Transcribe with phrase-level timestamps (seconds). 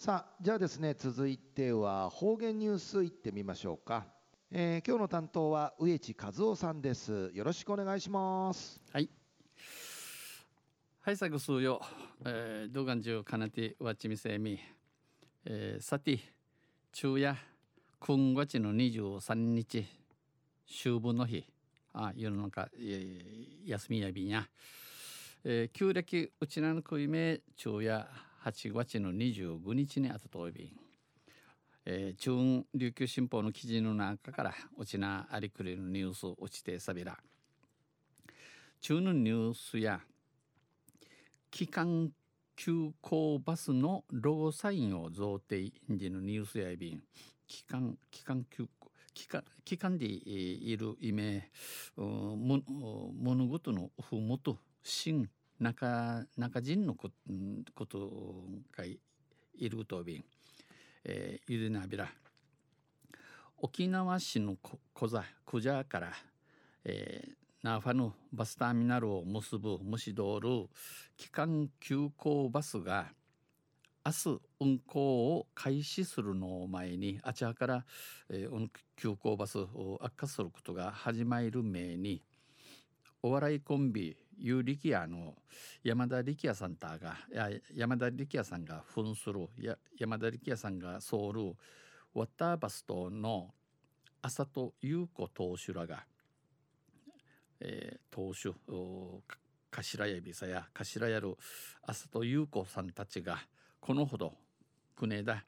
[0.00, 4.06] さあじゃあですね続いては方言ニュースいってみましょうか、
[4.52, 7.32] えー、今日の担当は植地和夫さんです。
[7.34, 8.80] よろしくお願いします。
[8.92, 9.10] はい。
[11.00, 11.80] はいさぐすうよ、
[12.24, 14.60] えー、動画中かなてわちみせみ、
[15.44, 16.20] え、さて
[16.92, 17.36] 昼夜
[17.98, 19.84] 今月の23日
[20.64, 21.44] 秋分の日。
[21.92, 24.46] あ世の中、えー、休みやびんや、
[25.42, 28.27] えー、旧暦うちなのくいめ昼夜。
[28.44, 30.70] 8月の25日にあたとおびん、
[31.84, 37.18] えー、中琉球新報の記事の中からうちなありくれるニュース落ちてさびら。
[38.80, 40.00] 中のニュースや
[41.50, 42.10] 機関
[42.54, 47.02] 急行バスのロゴサインを贈呈時のニュースやびん。
[47.48, 51.42] 機関機関急行機関機関でいる意味
[51.96, 55.28] 物事のふもと真
[55.60, 57.10] 中中人のこ
[57.74, 58.44] こと
[58.76, 58.98] がい
[59.68, 60.24] るとびん、
[61.04, 62.08] えー、ゆでなびら。
[63.60, 64.56] 沖縄市の
[64.94, 66.12] 小座クジャーから、
[66.84, 67.32] えー、
[67.64, 70.68] ナーファのバスターミナルを結ぶ虫通る
[71.16, 73.06] 機関急行バスが
[74.06, 77.84] 明日運行を開始するのを前にあちらから、
[78.30, 82.22] えー、急行バスを悪化することが始まる前に
[83.22, 85.34] お笑いコンビユーリキアの
[85.82, 87.16] 山田力也さんたが
[87.74, 89.48] 山田力也さんが扮する
[89.98, 91.56] 山田力也さんがソウル
[92.14, 93.50] ワッターバストの
[94.22, 96.04] 浅戸優子投手らが、
[97.60, 98.56] えー、投手
[99.70, 101.36] 頭やびさや頭やる
[101.82, 103.38] 浅戸優子さんたちが
[103.80, 104.34] このほど
[104.96, 105.44] 国枝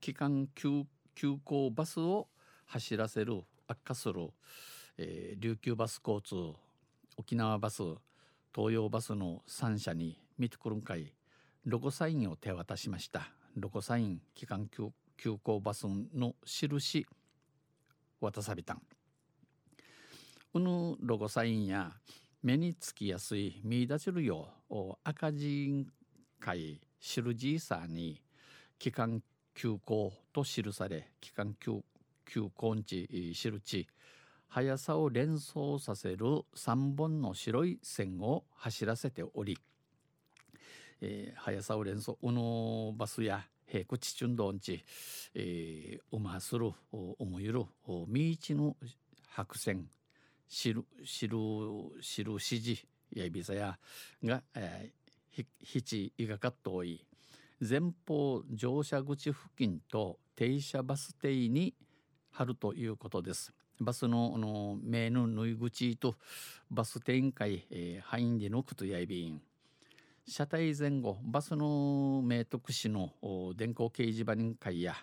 [0.00, 0.84] 機関急
[1.14, 2.28] 急行バスを
[2.66, 4.28] 走らせる悪化する、
[4.98, 6.58] えー、琉球バス交通
[7.16, 7.82] 沖縄バス
[8.54, 11.12] 東洋バスの3社にミトクルン会
[11.64, 13.32] ロゴサインを手渡しました。
[13.56, 17.04] ロゴサイン機関急急行バスの印
[18.20, 18.82] 渡さびたん。
[20.54, 21.90] うぬロゴサインや
[22.44, 25.88] 目につきやすい見出せるよう赤字
[26.38, 28.22] 会シルジーサーに
[28.78, 29.20] 機関
[29.52, 31.80] 急行と記され機関急
[32.24, 33.88] 急行んち印
[34.48, 39.58] 速さを連想させる3本の白い線を走らせており、
[41.00, 44.84] えー、速さを連想うのバスや平地チュンドンチ、
[45.34, 47.64] えー、うまするおもゆる
[48.06, 48.76] みいちの
[49.30, 49.88] 白線
[50.48, 51.36] しるしる
[52.00, 53.78] しる指示やいびさや
[54.22, 57.04] が、えー、ひちいがかっとおい
[57.60, 61.74] 前方乗車口付近と停車バス停に
[62.30, 63.52] 貼るということです。
[63.80, 66.14] バスのあの目の縫い口と
[66.70, 69.40] バス展開、えー、範囲でのことやいびん。
[70.26, 73.12] 車体前後バスの明徳市の
[73.56, 74.94] 電光掲示板に会や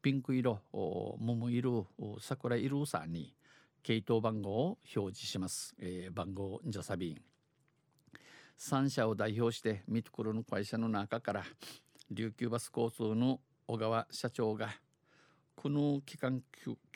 [0.00, 1.86] ピンク色桃色
[2.20, 3.34] 桜色さんに
[3.82, 7.20] 系統番号を表示します、えー、番号ジャサビン
[8.58, 11.44] 3社を代表してミトクロの会社の中から
[12.10, 14.68] 琉球バス交通の小川社長が
[15.54, 16.40] この期間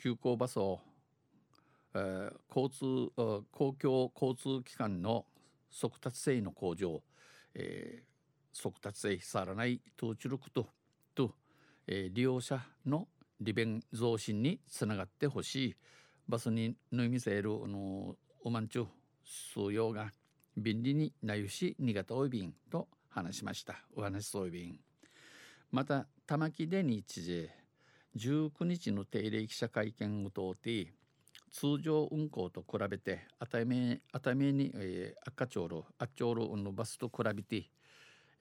[0.01, 0.79] 急行バスを
[1.93, 3.11] えー、交通
[3.51, 5.25] 公共交通機関の
[5.69, 7.01] 速達性の向上、
[7.55, 8.05] えー、
[8.51, 10.67] 速達性さらない投注力と
[11.15, 11.33] と、
[11.87, 13.07] えー、利用者の
[13.39, 15.75] 利便増進につながってほしい。
[16.27, 18.85] バスに縫い見せるあのおまんちゅ
[19.23, 20.11] 数用が
[20.57, 23.75] 便利になゆし新潟おいびんと話しました。
[23.95, 24.79] お話そういびん
[25.71, 27.49] また玉城で日時
[28.17, 30.93] 19日の定例記者会見を通って
[31.51, 37.69] 通常運行と比べて熱海熱海に、えー、赤ちょうろ赤ちょうろのバスと比べて、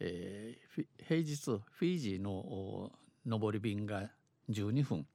[0.01, 2.91] えー、平日フィージーの
[3.27, 4.11] 上り便が
[4.51, 5.07] 12分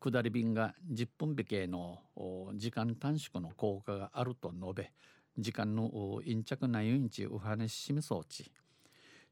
[0.00, 2.00] 下り便が10分引けの
[2.56, 4.92] 時間短縮の効果があると述べ
[5.38, 8.50] 時間の陰着内容にちお話ししみそうち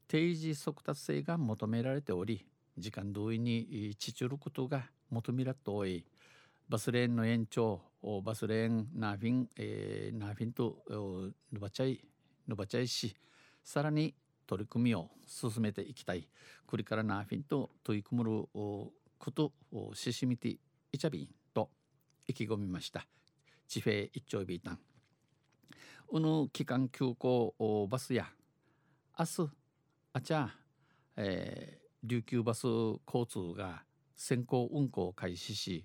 [0.07, 2.47] 定時速達性が求められており
[2.79, 6.05] 時間同意にちちることが求められており
[6.71, 7.81] バスレーンの延長
[8.25, 10.85] バスレーンナーフィン、えー、ナーフィンと
[11.51, 12.01] ヌバチャイ
[12.47, 13.17] ヌバチャイし
[13.65, 14.15] さらに
[14.47, 16.29] 取り組みを進めていきたい。
[16.69, 18.91] これからナーフィンと取り組むこ
[19.33, 20.59] とをししみて
[20.93, 21.71] いちゃびんと
[22.29, 23.05] 意気込みました。
[23.67, 24.79] 地平一丁ビータン。
[26.13, 28.29] うぬ期間急行バスや
[29.19, 29.49] 明日
[30.13, 30.51] あちゃ、
[31.17, 33.83] えー、琉球バス交通が
[34.15, 35.85] 先行運行を開始し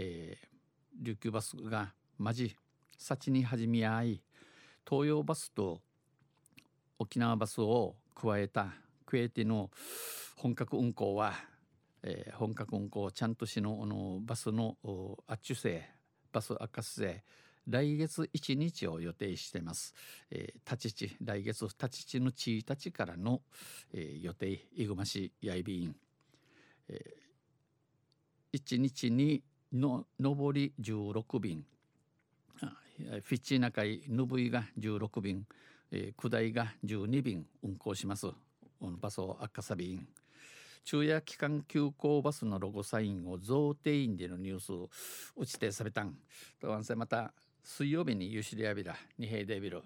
[0.00, 2.54] えー、琉球バスがまじ
[2.96, 4.22] 幸に始め合い
[4.88, 5.80] 東洋バスと
[7.00, 8.68] 沖縄バスを加えた
[9.04, 9.70] クエティの
[10.36, 11.32] 本格運行は、
[12.04, 14.76] えー、本格運行ちゃんとしのあのバスの
[15.26, 15.82] あっちゅせ
[16.30, 17.24] バス赤せ
[17.66, 19.94] 来月1日を予定してます。
[20.30, 23.42] えー、立ち地来月立ち地の1日からの、
[23.92, 25.96] えー、予定いぐま市やいびん、
[26.88, 29.42] えー、1日に
[29.72, 31.64] の上り16便
[32.98, 35.46] フィッチ中井上井が16便、
[35.92, 38.26] えー、下りが12便運行します。
[39.00, 40.08] バスを赤サビン。
[40.84, 44.88] 昼夜期間急行バスのロゴサインを贈呈員でのニュースを
[45.36, 46.16] 打ちてされたん。
[46.60, 47.32] とまた
[47.62, 49.82] 水曜日にユシリアビラ二平デビル。